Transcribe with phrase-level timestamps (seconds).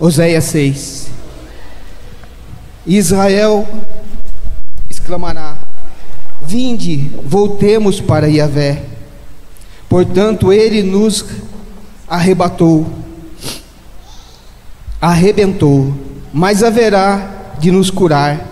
[0.00, 1.08] Oséias 6.
[2.86, 3.66] Israel
[4.88, 5.58] exclamará:
[6.40, 8.82] Vinde, voltemos para Yahvé.
[9.88, 11.24] Portanto, ele nos
[12.06, 12.86] arrebatou,
[15.00, 15.92] arrebentou,
[16.32, 18.46] mas haverá de nos curar.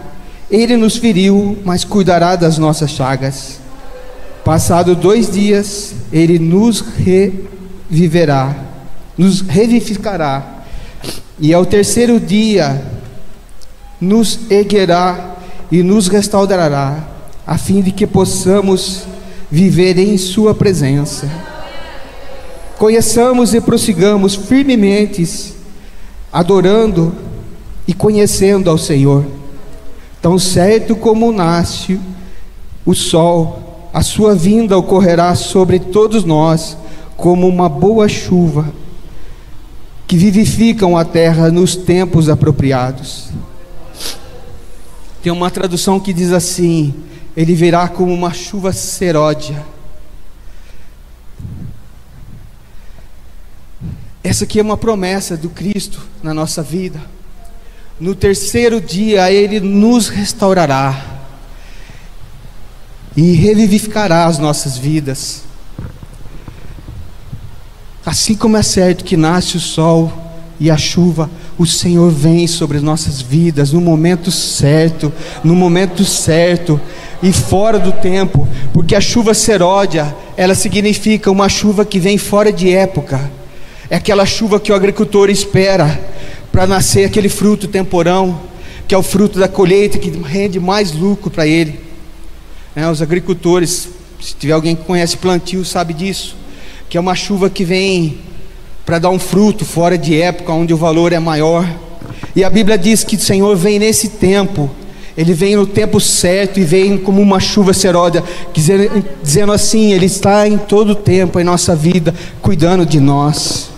[0.50, 3.60] Ele nos feriu, mas cuidará das nossas chagas.
[4.44, 8.54] Passado dois dias, ele nos reviverá,
[9.16, 10.55] nos revivificará
[11.38, 12.82] e ao terceiro dia
[14.00, 15.36] nos erguerá
[15.70, 17.04] e nos restaurará,
[17.46, 19.04] a fim de que possamos
[19.50, 21.28] viver em Sua presença.
[22.78, 25.54] Conheçamos e prossigamos firmemente,
[26.32, 27.14] adorando
[27.86, 29.24] e conhecendo ao Senhor.
[30.20, 31.98] Tão certo como nasce
[32.84, 36.76] o sol, a sua vinda ocorrerá sobre todos nós
[37.16, 38.66] como uma boa chuva
[40.06, 43.28] que vivificam a terra nos tempos apropriados.
[45.22, 46.94] Tem uma tradução que diz assim:
[47.36, 49.64] Ele virá como uma chuva seródia.
[54.22, 57.00] Essa aqui é uma promessa do Cristo na nossa vida.
[57.98, 61.16] No terceiro dia Ele nos restaurará
[63.16, 65.45] e revivificará as nossas vidas.
[68.06, 70.12] Assim como é certo que nasce o sol
[70.60, 75.12] e a chuva, o Senhor vem sobre as nossas vidas no momento certo,
[75.42, 76.80] no momento certo
[77.20, 82.52] e fora do tempo, porque a chuva seródia, ela significa uma chuva que vem fora
[82.52, 83.28] de época.
[83.90, 86.00] É aquela chuva que o agricultor espera
[86.52, 88.38] para nascer aquele fruto temporão,
[88.86, 91.80] que é o fruto da colheita que rende mais lucro para ele.
[92.76, 93.88] É, os agricultores,
[94.20, 96.45] se tiver alguém que conhece plantio, sabe disso
[96.88, 98.18] que é uma chuva que vem
[98.84, 101.68] para dar um fruto fora de época, onde o valor é maior.
[102.34, 104.70] E a Bíblia diz que o Senhor vem nesse tempo,
[105.16, 108.22] Ele vem no tempo certo e vem como uma chuva seródia,
[109.22, 113.70] dizendo, assim: Ele está em todo o tempo em nossa vida, cuidando de nós.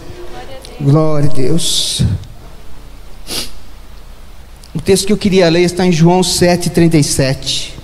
[0.80, 2.02] Glória a Deus.
[4.74, 7.77] O texto que eu queria ler está em João 7,37.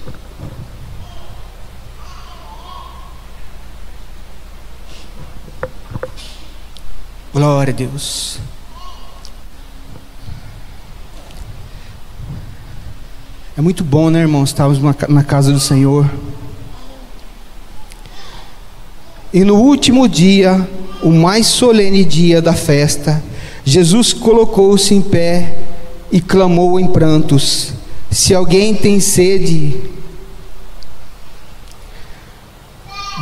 [7.35, 8.39] Glória a Deus.
[13.59, 14.51] É muito bom, né, irmãos?
[14.51, 16.09] Estávamos na casa do Senhor.
[19.33, 20.65] E no último dia,
[21.03, 23.21] o mais solene dia da festa,
[23.65, 25.59] Jesus colocou-se em pé
[26.13, 27.73] e clamou em prantos:
[28.13, 29.77] Se alguém tem sede,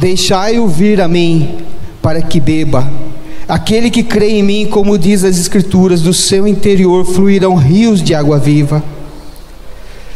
[0.00, 1.64] deixai-o vir a mim,
[2.02, 3.11] para que beba.
[3.52, 8.14] Aquele que crê em mim, como diz as Escrituras, do seu interior fluirão rios de
[8.14, 8.82] água viva.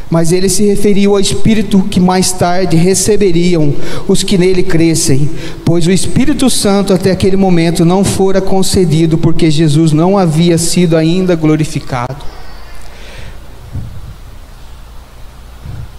[0.09, 3.75] Mas ele se referiu ao Espírito que mais tarde receberiam
[4.09, 5.29] os que nele crescem,
[5.67, 10.97] pois o Espírito Santo até aquele momento não fora concedido, porque Jesus não havia sido
[10.97, 12.17] ainda glorificado.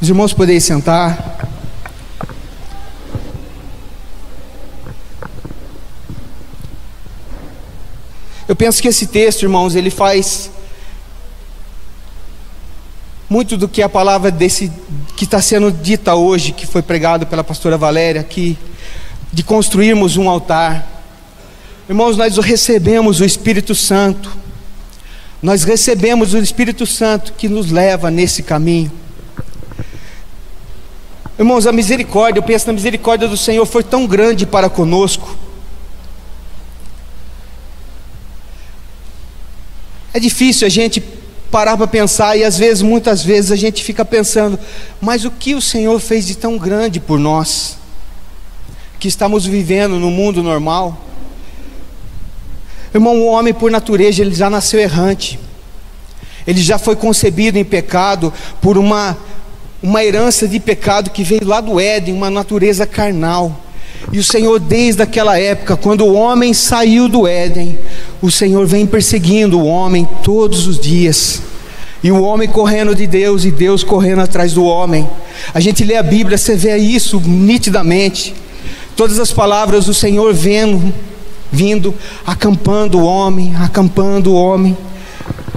[0.02, 1.38] Os irmãos podem sentar.
[8.58, 10.50] Penso que esse texto, irmãos, ele faz
[13.30, 14.72] muito do que a palavra desse
[15.16, 18.58] que está sendo dita hoje, que foi pregado pela pastora Valéria, que
[19.32, 20.88] de construirmos um altar.
[21.88, 24.36] Irmãos, nós recebemos o Espírito Santo.
[25.42, 28.92] Nós recebemos o Espírito Santo que nos leva nesse caminho.
[31.38, 35.47] Irmãos, a misericórdia, eu penso na misericórdia do Senhor foi tão grande para conosco
[40.14, 41.04] É difícil a gente
[41.52, 44.60] parar para pensar e às vezes, muitas vezes, a gente fica pensando:
[45.02, 47.78] mas o que o Senhor fez de tão grande por nós,
[49.00, 51.06] que estamos vivendo no mundo normal?
[52.94, 55.40] Irmão, o homem por natureza, ele já nasceu errante,
[56.46, 59.18] ele já foi concebido em pecado por uma,
[59.84, 63.64] uma herança de pecado que veio lá do Éden, uma natureza carnal.
[64.12, 67.78] E o Senhor, desde aquela época, quando o homem saiu do Éden,
[68.22, 71.42] o Senhor vem perseguindo o homem todos os dias.
[72.02, 75.10] E o homem correndo de Deus e Deus correndo atrás do homem.
[75.54, 78.34] A gente lê a Bíblia, você vê isso nitidamente.
[78.96, 80.94] Todas as palavras do Senhor vendo,
[81.52, 81.94] vindo,
[82.26, 84.78] acampando o homem, acampando o homem.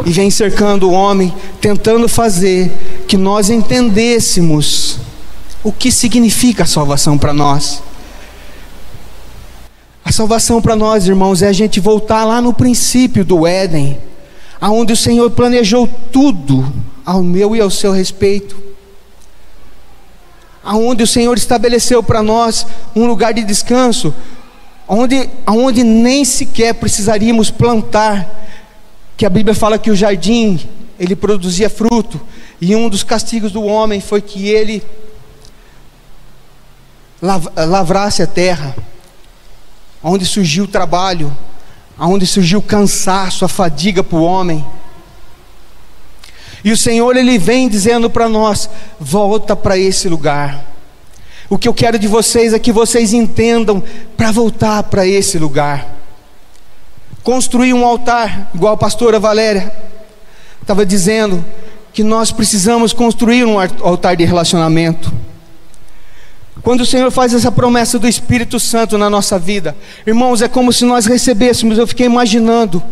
[0.04, 2.72] E vem cercando o homem, tentando fazer
[3.06, 4.98] que nós entendêssemos
[5.62, 7.82] o que significa a salvação para nós.
[10.20, 13.98] Salvação para nós, irmãos, é a gente voltar lá no princípio do Éden,
[14.60, 16.70] aonde o Senhor planejou tudo
[17.06, 18.54] ao meu e ao seu respeito,
[20.62, 24.14] aonde o Senhor estabeleceu para nós um lugar de descanso,
[24.86, 28.28] onde, onde nem sequer precisaríamos plantar,
[29.16, 30.68] que a Bíblia fala que o jardim
[30.98, 32.20] ele produzia fruto,
[32.60, 34.82] e um dos castigos do homem foi que ele
[37.22, 38.76] lavrasse a terra,
[40.02, 41.36] onde surgiu o trabalho,
[41.98, 44.64] onde surgiu o cansaço, a fadiga para o homem.
[46.64, 48.68] E o Senhor ele vem dizendo para nós:
[48.98, 50.64] volta para esse lugar.
[51.48, 53.82] O que eu quero de vocês é que vocês entendam
[54.16, 55.96] para voltar para esse lugar.
[57.22, 59.72] Construir um altar, igual a pastora Valéria
[60.62, 61.44] estava dizendo,
[61.92, 65.12] que nós precisamos construir um altar de relacionamento.
[66.62, 69.76] Quando o Senhor faz essa promessa do Espírito Santo na nossa vida,
[70.06, 71.78] irmãos, é como se nós recebêssemos.
[71.78, 72.82] Eu fiquei imaginando.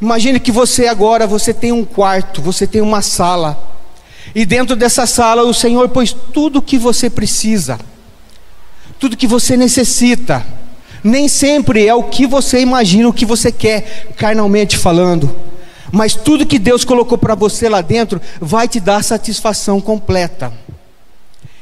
[0.00, 3.58] Imagine que você agora você tem um quarto, você tem uma sala.
[4.34, 7.78] E dentro dessa sala o Senhor pôs tudo o que você precisa.
[8.98, 10.44] Tudo que você necessita.
[11.02, 15.34] Nem sempre é o que você imagina, o que você quer, carnalmente falando.
[15.92, 20.52] Mas tudo que Deus colocou para você lá dentro vai te dar satisfação completa.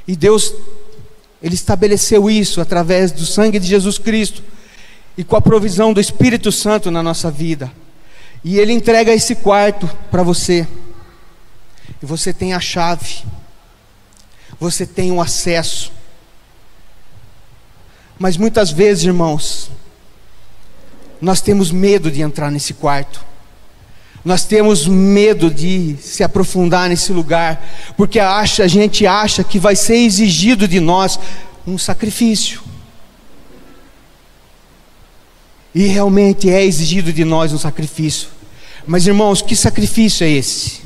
[0.06, 0.54] E Deus
[1.42, 4.42] ele estabeleceu isso através do sangue de Jesus Cristo
[5.16, 7.70] e com a provisão do Espírito Santo na nossa vida.
[8.44, 10.66] E Ele entrega esse quarto para você.
[12.00, 13.24] E você tem a chave.
[14.58, 15.92] Você tem o acesso.
[18.18, 19.70] Mas muitas vezes, irmãos,
[21.20, 23.24] nós temos medo de entrar nesse quarto.
[24.24, 27.64] Nós temos medo de se aprofundar nesse lugar,
[27.96, 31.18] porque acha, a gente acha que vai ser exigido de nós
[31.66, 32.62] um sacrifício.
[35.74, 38.28] E realmente é exigido de nós um sacrifício.
[38.86, 40.82] Mas irmãos, que sacrifício é esse?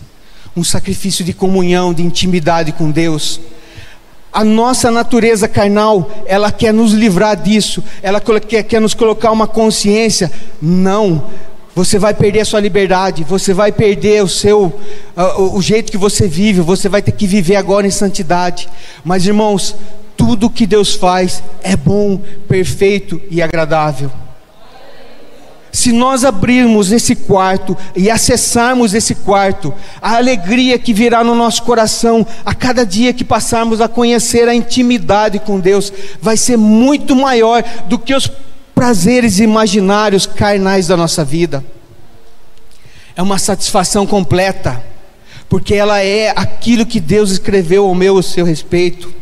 [0.56, 3.41] Um sacrifício de comunhão, de intimidade com Deus.
[4.33, 9.47] A nossa natureza carnal, ela quer nos livrar disso, ela quer, quer nos colocar uma
[9.47, 10.31] consciência.
[10.61, 11.31] Não,
[11.76, 14.64] você vai perder a sua liberdade, você vai perder o seu
[15.14, 18.67] uh, o jeito que você vive, você vai ter que viver agora em santidade.
[19.05, 19.76] Mas irmãos,
[20.17, 22.19] tudo que Deus faz é bom,
[22.49, 24.11] perfeito e agradável.
[25.70, 31.62] Se nós abrirmos esse quarto e acessarmos esse quarto, a alegria que virá no nosso
[31.62, 35.93] coração a cada dia que passarmos a conhecer a intimidade com Deus
[36.23, 38.32] vai ser muito maior do que os
[38.76, 41.64] prazeres imaginários carnais da nossa vida.
[43.17, 44.84] É uma satisfação completa,
[45.49, 49.12] porque ela é aquilo que Deus escreveu ao meu e ao seu respeito.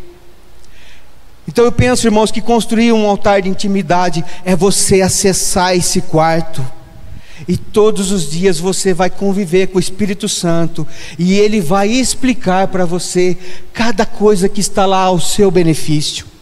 [1.46, 6.66] Então eu penso, irmãos, que construir um altar de intimidade é você acessar esse quarto.
[7.46, 10.86] E todos os dias você vai conviver com o Espírito Santo
[11.16, 13.36] e ele vai explicar para você
[13.72, 16.33] cada coisa que está lá ao seu benefício.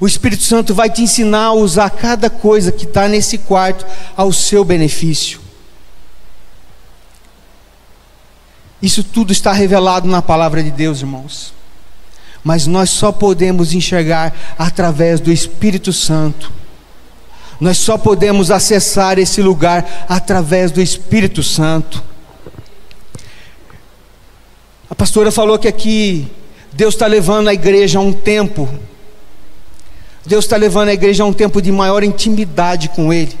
[0.00, 3.84] O Espírito Santo vai te ensinar a usar cada coisa que está nesse quarto
[4.16, 5.40] ao seu benefício.
[8.80, 11.52] Isso tudo está revelado na palavra de Deus, irmãos.
[12.44, 16.52] Mas nós só podemos enxergar através do Espírito Santo.
[17.60, 22.02] Nós só podemos acessar esse lugar através do Espírito Santo.
[24.88, 26.30] A pastora falou que aqui
[26.72, 28.68] Deus está levando a igreja a um tempo
[30.28, 33.34] Deus está levando a igreja a um tempo de maior intimidade com Ele.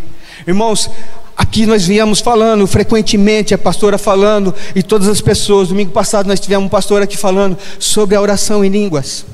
[0.46, 0.90] Irmãos,
[1.36, 5.68] aqui nós viemos falando frequentemente, a pastora falando, e todas as pessoas.
[5.68, 9.26] Domingo passado nós tivemos um pastor aqui falando sobre a oração em línguas.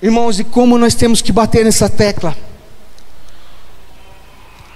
[0.00, 2.36] Irmãos, e como nós temos que bater nessa tecla?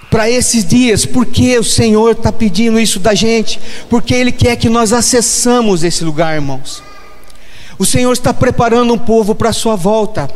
[0.09, 3.57] Para esses dias, porque o Senhor está pedindo isso da gente?
[3.89, 6.90] Porque Ele quer que nós acessamos esse lugar, irmãos.
[7.81, 10.29] O Senhor está preparando um povo para a sua volta.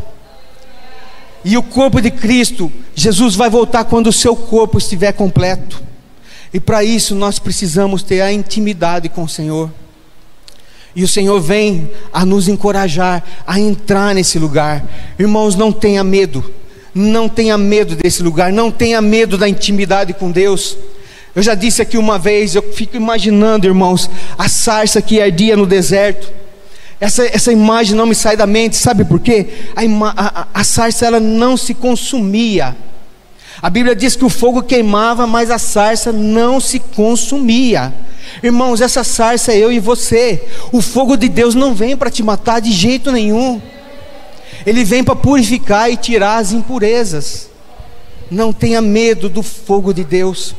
[1.44, 5.80] E o corpo de Cristo, Jesus vai voltar quando o seu corpo estiver completo.
[6.52, 9.70] E para isso nós precisamos ter a intimidade com o Senhor.
[10.96, 14.84] E o Senhor vem a nos encorajar a entrar nesse lugar.
[15.20, 16.52] Irmãos, não tenha medo.
[16.96, 18.52] Não tenha medo desse lugar.
[18.52, 20.75] Não tenha medo da intimidade com Deus.
[21.36, 25.68] Eu já disse aqui uma vez, eu fico imaginando, irmãos, a sarça que ardia no
[25.68, 26.44] deserto
[27.06, 29.46] essa, essa imagem não me sai da mente, sabe por quê?
[29.76, 32.76] A, a, a sarça ela não se consumia.
[33.62, 37.94] A Bíblia diz que o fogo queimava, mas a sarça não se consumia.
[38.42, 40.44] Irmãos, essa sarça é eu e você.
[40.72, 43.62] O fogo de Deus não vem para te matar de jeito nenhum.
[44.66, 47.52] Ele vem para purificar e tirar as impurezas.
[48.32, 50.56] Não tenha medo do fogo de Deus.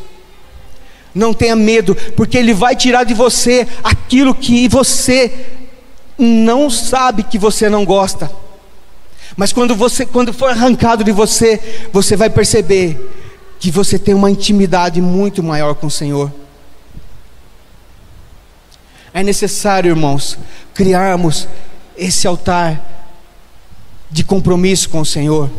[1.12, 5.56] Não tenha medo, porque Ele vai tirar de você aquilo que você
[6.18, 8.30] não sabe que você não gosta.
[9.36, 12.98] Mas quando você, quando for arrancado de você, você vai perceber
[13.58, 16.32] que você tem uma intimidade muito maior com o Senhor.
[19.12, 20.38] É necessário, irmãos,
[20.74, 21.48] criarmos
[21.96, 22.80] esse altar
[24.10, 25.50] de compromisso com o Senhor.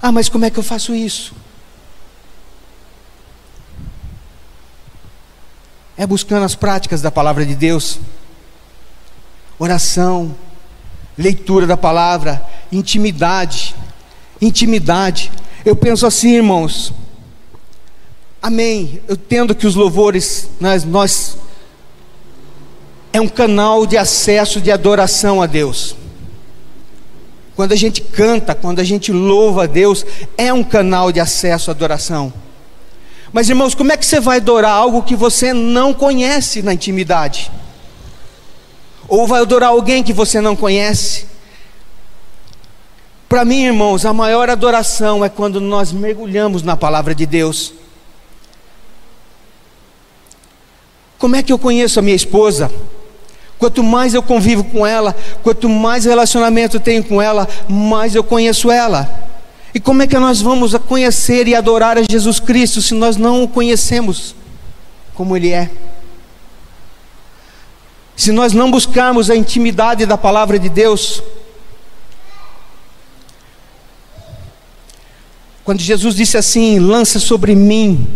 [0.00, 1.34] Ah, mas como é que eu faço isso?
[5.96, 8.00] É buscando as práticas da palavra de Deus,
[9.62, 10.34] oração,
[11.16, 13.76] leitura da palavra, intimidade.
[14.40, 15.30] Intimidade.
[15.64, 16.92] Eu penso assim, irmãos.
[18.42, 19.00] Amém.
[19.06, 21.38] Eu entendo que os louvores, nós, nós
[23.12, 25.94] é um canal de acesso de adoração a Deus.
[27.54, 30.04] Quando a gente canta, quando a gente louva a Deus,
[30.36, 32.32] é um canal de acesso à adoração.
[33.32, 37.48] Mas irmãos, como é que você vai adorar algo que você não conhece na intimidade?
[39.12, 41.26] Ou vai adorar alguém que você não conhece?
[43.28, 47.74] Para mim, irmãos, a maior adoração é quando nós mergulhamos na palavra de Deus.
[51.18, 52.72] Como é que eu conheço a minha esposa?
[53.58, 58.70] Quanto mais eu convivo com ela, quanto mais relacionamento tenho com ela, mais eu conheço
[58.70, 59.28] ela.
[59.74, 63.42] E como é que nós vamos conhecer e adorar a Jesus Cristo se nós não
[63.42, 64.34] o conhecemos
[65.12, 65.70] como Ele é?
[68.16, 71.22] Se nós não buscarmos a intimidade da palavra de Deus,
[75.64, 78.06] quando Jesus disse assim: lança sobre mim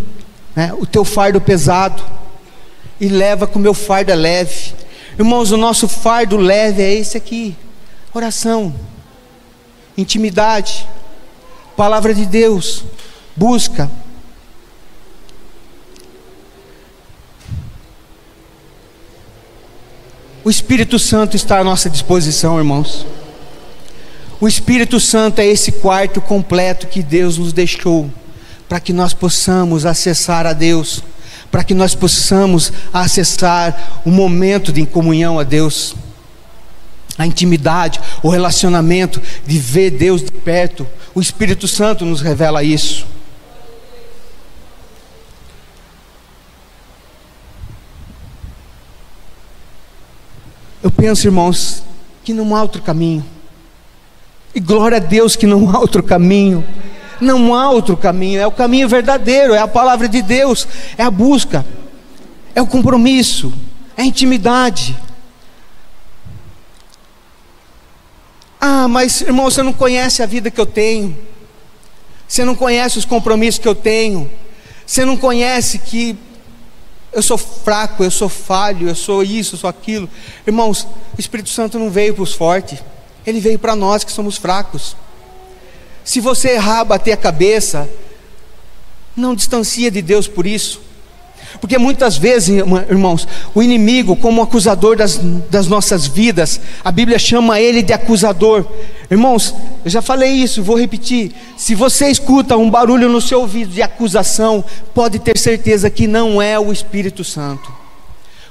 [0.55, 2.03] né, o teu fardo pesado,
[3.01, 4.75] e leva com o meu fardo é leve.
[5.19, 7.57] Irmãos, o nosso fardo leve é esse aqui:
[8.13, 8.75] oração,
[9.97, 10.87] intimidade,
[11.77, 12.85] palavra de Deus,
[13.35, 13.91] busca.
[20.47, 23.05] O Espírito Santo está à nossa disposição, irmãos.
[24.41, 28.09] O Espírito Santo é esse quarto completo que Deus nos deixou
[28.69, 31.03] para que nós possamos acessar a Deus
[31.51, 35.97] para que nós possamos acessar o momento de comunhão a Deus,
[37.19, 40.87] a intimidade, o relacionamento de ver Deus de perto.
[41.13, 43.05] O Espírito Santo nos revela isso.
[50.87, 51.83] Eu penso, irmãos,
[52.23, 53.27] que não há outro caminho.
[54.55, 56.65] E glória a Deus que não há outro caminho.
[57.21, 61.11] Não há outro caminho, é o caminho verdadeiro, é a palavra de Deus, é a
[61.11, 61.67] busca,
[62.55, 63.53] é o compromisso,
[63.97, 64.97] é a intimidade.
[68.61, 71.19] Ah, mas irmão, você não conhece a vida que eu tenho,
[72.29, 74.31] você não conhece os compromissos que eu tenho,
[74.87, 76.17] você não conhece que
[77.17, 80.07] eu sou fraco, eu sou falho, eu sou isso, eu sou aquilo.
[80.47, 82.79] Irmãos, o Espírito Santo não veio para os fortes,
[83.27, 84.95] ele veio para nós que somos fracos.
[86.05, 87.89] Se você errar, bater a cabeça,
[89.17, 90.83] não distancia de Deus por isso.
[91.61, 92.49] Porque muitas vezes,
[92.89, 95.17] irmãos, o inimigo, como acusador das,
[95.51, 98.65] das nossas vidas, a Bíblia chama ele de acusador.
[99.11, 101.33] Irmãos, eu já falei isso, vou repetir.
[101.57, 106.43] Se você escuta um barulho no seu ouvido de acusação, pode ter certeza que não
[106.43, 107.73] é o Espírito Santo.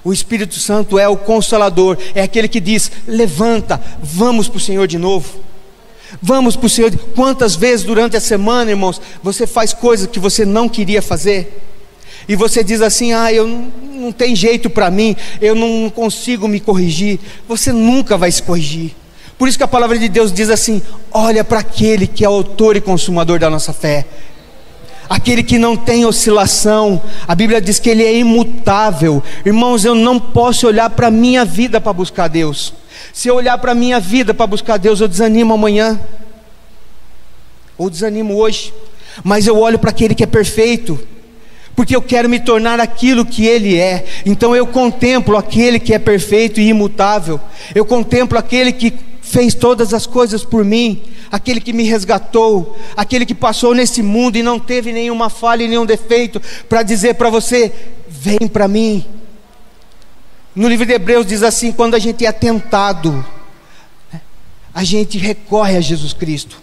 [0.03, 4.87] O Espírito Santo é o consolador, é aquele que diz: levanta, vamos para o Senhor
[4.87, 5.43] de novo.
[6.21, 6.95] Vamos para o Senhor.
[7.15, 11.74] Quantas vezes durante a semana, irmãos, você faz coisas que você não queria fazer?
[12.27, 16.47] E você diz assim: ah, eu não, não tem jeito para mim, eu não consigo
[16.47, 17.19] me corrigir.
[17.47, 18.95] Você nunca vai se corrigir.
[19.37, 22.75] Por isso que a palavra de Deus diz assim: olha para aquele que é autor
[22.75, 24.05] e consumador da nossa fé,
[25.09, 27.01] aquele que não tem oscilação.
[27.27, 29.21] A Bíblia diz que ele é imutável.
[29.45, 32.73] Irmãos, eu não posso olhar para a minha vida para buscar Deus.
[33.13, 35.99] Se eu olhar para a minha vida para buscar Deus, eu desanimo amanhã,
[37.77, 38.73] ou desanimo hoje,
[39.23, 40.99] mas eu olho para aquele que é perfeito,
[41.75, 45.99] porque eu quero me tornar aquilo que Ele é, então eu contemplo aquele que é
[45.99, 47.39] perfeito e imutável,
[47.73, 51.01] eu contemplo aquele que fez todas as coisas por mim,
[51.31, 55.67] aquele que me resgatou, aquele que passou nesse mundo e não teve nenhuma falha e
[55.67, 57.71] nenhum defeito, para dizer para você:
[58.07, 59.03] vem para mim,
[60.55, 63.25] no livro de Hebreus diz assim: quando a gente é tentado,
[64.73, 66.61] a gente recorre a Jesus Cristo,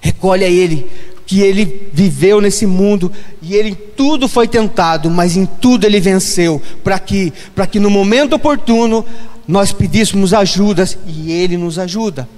[0.00, 0.90] recolhe a Ele,
[1.30, 6.00] que Ele viveu nesse mundo e Ele em tudo foi tentado, mas em tudo Ele
[6.00, 9.06] venceu, para que, para que no momento oportuno
[9.46, 12.28] nós pedíssemos ajudas e Ele nos ajuda.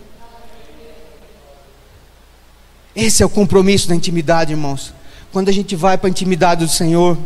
[2.94, 4.92] Esse é o compromisso da intimidade, irmãos.
[5.32, 7.16] quando a gente vai para a intimidade do Senhor,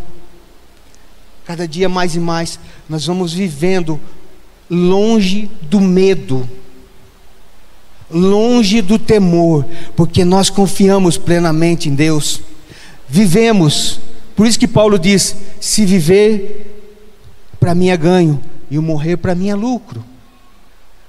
[1.44, 4.00] cada dia mais e mais, nós vamos vivendo
[4.70, 6.48] longe do medo,
[8.10, 12.40] longe do temor, porque nós confiamos plenamente em Deus,
[13.08, 14.00] vivemos,
[14.34, 16.84] por isso que Paulo diz: se viver
[17.58, 20.04] para mim é ganho, e o morrer para mim é lucro.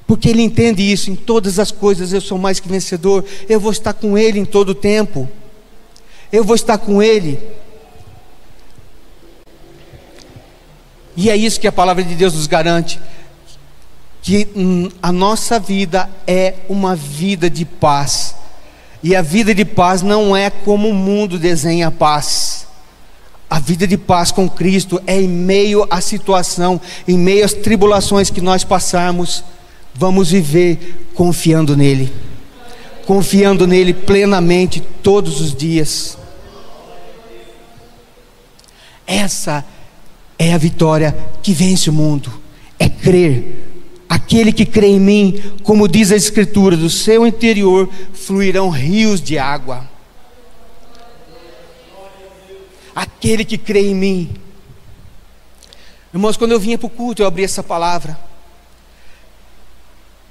[0.06, 3.72] Porque ele entende isso, em todas as coisas eu sou mais que vencedor, eu vou
[3.72, 5.28] estar com ele em todo o tempo,
[6.32, 7.40] eu vou estar com ele.
[11.16, 13.00] E é isso que a palavra de Deus nos garante
[14.22, 18.36] que hum, a nossa vida é uma vida de paz.
[19.04, 22.68] E a vida de paz não é como o mundo desenha a paz.
[23.50, 28.30] A vida de paz com Cristo é em meio à situação, em meio às tribulações
[28.30, 29.44] que nós passarmos,
[29.96, 32.14] vamos viver confiando nele,
[33.06, 36.18] confiando nele plenamente todos os dias.
[39.06, 39.64] Essa
[40.38, 42.30] é a vitória que vence o mundo,
[42.78, 43.67] é crer
[44.10, 49.38] Aquele que crê em mim, como diz a Escritura, do seu interior fluirão rios de
[49.38, 49.88] água.
[52.96, 54.36] Aquele que crê em mim.
[56.14, 58.18] Irmãos, quando eu vinha para o culto, eu abri essa palavra.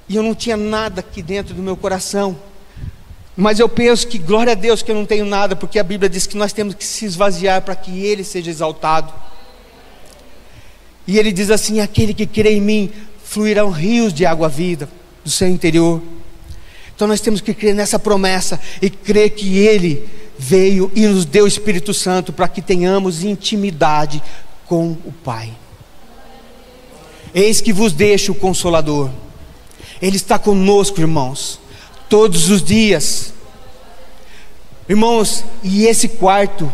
[0.09, 2.37] E eu não tinha nada aqui dentro do meu coração.
[3.35, 6.09] Mas eu penso que, glória a Deus, que eu não tenho nada, porque a Bíblia
[6.09, 9.13] diz que nós temos que se esvaziar para que Ele seja exaltado.
[11.05, 12.91] E Ele diz assim: aquele que crê em mim,
[13.27, 14.89] fluirão rios de água vida
[15.23, 16.01] do seu interior.
[16.95, 20.07] Então nós temos que crer nessa promessa e crer que Ele
[20.39, 24.23] veio e nos deu o Espírito Santo para que tenhamos intimidade
[24.65, 25.51] com o Pai.
[27.35, 29.09] Eis que vos deixo o Consolador.
[30.01, 31.59] Ele está conosco, irmãos,
[32.09, 33.33] todos os dias.
[34.87, 36.71] Irmãos, e esse quarto,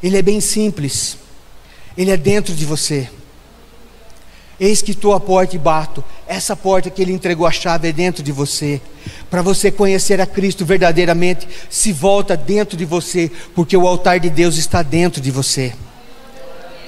[0.00, 1.18] ele é bem simples.
[1.98, 3.10] Ele é dentro de você.
[4.58, 6.02] Eis que estou à porta e bato.
[6.26, 8.80] Essa porta que Ele entregou a chave é dentro de você.
[9.28, 14.30] Para você conhecer a Cristo verdadeiramente, se volta dentro de você, porque o altar de
[14.30, 15.74] Deus está dentro de você.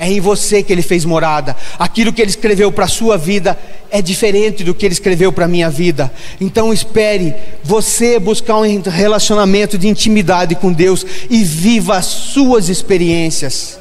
[0.01, 1.57] É em você que Ele fez morada.
[1.79, 3.59] Aquilo que Ele escreveu para a sua vida
[3.91, 6.11] é diferente do que Ele escreveu para a minha vida.
[6.41, 13.79] Então espere você buscar um relacionamento de intimidade com Deus e viva as suas experiências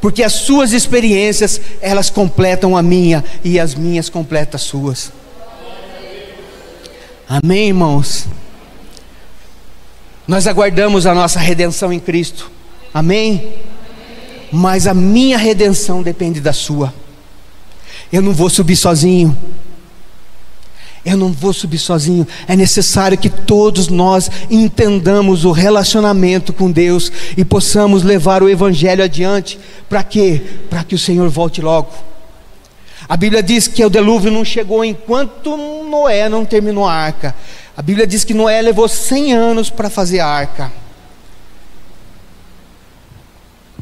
[0.00, 5.12] porque as suas experiências, elas completam a minha e as minhas completam as suas.
[7.28, 8.26] Amém, irmãos?
[10.26, 12.50] Nós aguardamos a nossa redenção em Cristo.
[12.92, 13.54] Amém?
[14.52, 16.92] Mas a minha redenção depende da sua.
[18.12, 19.36] Eu não vou subir sozinho.
[21.04, 22.26] Eu não vou subir sozinho.
[22.46, 29.02] É necessário que todos nós entendamos o relacionamento com Deus e possamos levar o Evangelho
[29.02, 29.58] adiante.
[29.88, 30.42] Para quê?
[30.68, 31.90] Para que o Senhor volte logo.
[33.08, 37.34] A Bíblia diz que o dilúvio não chegou enquanto Noé não terminou a arca.
[37.76, 40.70] A Bíblia diz que Noé levou 100 anos para fazer a arca.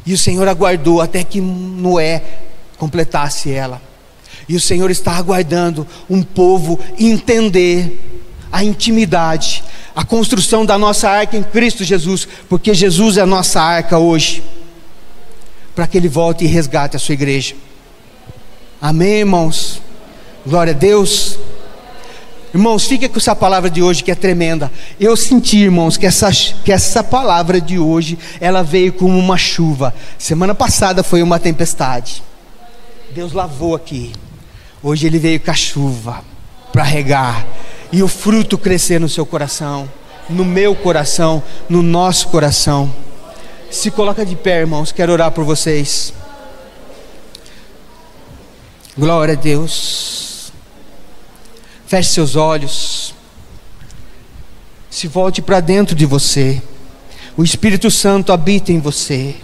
[0.05, 2.23] E o Senhor aguardou até que Noé
[2.77, 3.81] completasse ela.
[4.47, 9.63] E o Senhor está aguardando um povo entender a intimidade,
[9.95, 14.43] a construção da nossa arca em Cristo Jesus, porque Jesus é a nossa arca hoje,
[15.75, 17.55] para que Ele volte e resgate a sua igreja.
[18.81, 19.81] Amém, irmãos?
[20.45, 21.37] Glória a Deus.
[22.53, 24.71] Irmãos, fica com essa palavra de hoje que é tremenda.
[24.99, 29.93] Eu senti, irmãos, que essa, que essa palavra de hoje, ela veio como uma chuva.
[30.17, 32.23] Semana passada foi uma tempestade.
[33.13, 34.13] Deus lavou aqui.
[34.81, 36.23] Hoje ele veio com a chuva
[36.71, 37.45] para regar
[37.91, 39.89] e o fruto crescer no seu coração,
[40.29, 42.93] no meu coração, no nosso coração.
[43.71, 46.13] Se coloca de pé, irmãos, quero orar por vocês.
[48.97, 50.51] Glória a Deus.
[51.85, 53.13] Feche seus olhos.
[54.89, 56.61] Se volte para dentro de você.
[57.35, 59.35] O Espírito Santo habita em você.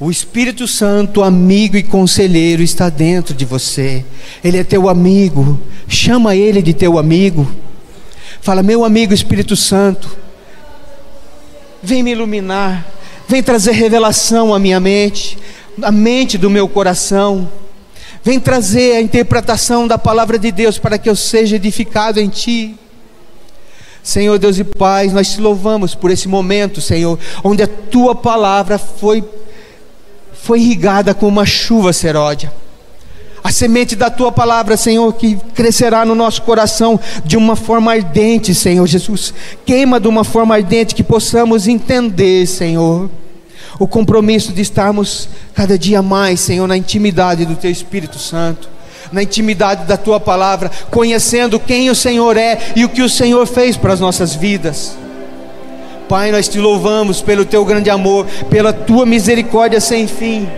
[0.00, 4.04] O Espírito Santo, amigo e conselheiro, está dentro de você.
[4.44, 5.60] Ele é teu amigo.
[5.88, 7.50] Chama ele de teu amigo.
[8.40, 10.16] Fala, meu amigo Espírito Santo,
[11.82, 12.86] vem me iluminar,
[13.26, 15.36] vem trazer revelação à minha mente,
[15.82, 17.50] à mente do meu coração.
[18.22, 22.76] Vem trazer a interpretação da palavra de Deus para que eu seja edificado em Ti.
[24.00, 28.78] Senhor Deus e Pai, nós te louvamos por esse momento, Senhor, onde a Tua palavra
[28.78, 29.22] foi
[30.42, 32.52] foi irrigada com uma chuva seródia.
[33.42, 38.54] A semente da tua palavra, Senhor, que crescerá no nosso coração de uma forma ardente,
[38.54, 39.32] Senhor Jesus.
[39.64, 43.08] Queima de uma forma ardente que possamos entender, Senhor,
[43.78, 48.68] o compromisso de estarmos cada dia mais, Senhor, na intimidade do Teu Espírito Santo,
[49.12, 53.46] na intimidade da Tua palavra, conhecendo quem o Senhor é e o que o Senhor
[53.46, 54.96] fez para as nossas vidas.
[56.08, 60.48] Pai, nós te louvamos pelo Teu grande amor, pela Tua misericórdia sem fim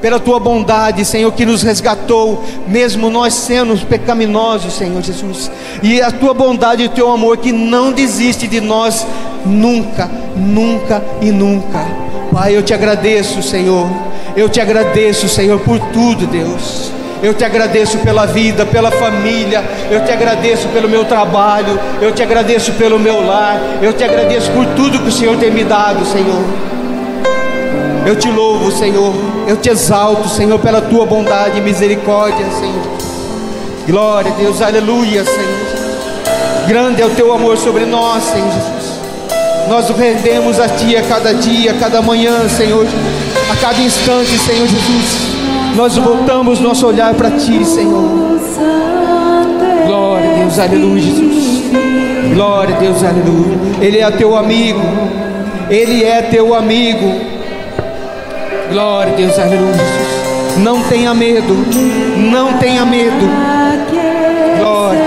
[0.00, 5.50] pela tua bondade, Senhor, que nos resgatou, mesmo nós sendo pecaminosos, Senhor Jesus,
[5.82, 9.06] e a tua bondade e o teu amor que não desiste de nós
[9.44, 11.84] nunca, nunca e nunca.
[12.32, 13.88] Pai, eu te agradeço, Senhor,
[14.36, 16.92] eu te agradeço, Senhor, por tudo, Deus.
[17.22, 22.22] Eu te agradeço pela vida, pela família, eu te agradeço pelo meu trabalho, eu te
[22.22, 26.04] agradeço pelo meu lar, eu te agradeço por tudo que o Senhor tem me dado,
[26.04, 26.42] Senhor.
[28.06, 29.12] Eu te louvo, Senhor.
[29.48, 32.96] Eu te exalto, Senhor, pela tua bondade e misericórdia, Senhor.
[33.86, 36.66] Glória a Deus, aleluia, Senhor.
[36.68, 39.00] Grande é o teu amor sobre nós, Senhor Jesus.
[39.68, 42.86] Nós o rendemos a Ti a cada dia, a cada manhã, Senhor.
[43.50, 45.35] A cada instante, Senhor Jesus.
[45.76, 48.40] Nós voltamos nosso olhar para Ti, Senhor.
[49.86, 51.64] Glória a Deus, aleluia, Jesus.
[52.34, 53.58] Glória a Deus, aleluia.
[53.80, 54.80] Ele é teu amigo.
[55.68, 57.20] Ele é teu amigo.
[58.72, 59.74] Glória a Deus, aleluia.
[59.74, 60.64] Jesus.
[60.64, 61.54] Não tenha medo,
[62.30, 63.28] não tenha medo.
[64.58, 65.05] Glória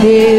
[0.00, 0.37] He